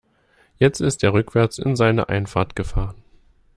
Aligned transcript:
Jetzt 0.57 0.79
ist 0.81 1.03
er 1.03 1.13
rückwärts 1.13 1.59
in 1.59 1.75
seine 1.75 2.09
Einfahrt 2.09 2.55
gefahren. 2.55 3.03